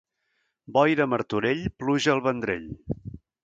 Boira 0.77 1.05
a 1.05 1.11
Martorell, 1.11 1.63
pluja 1.85 2.15
al 2.17 2.25
Vendrell. 2.31 2.69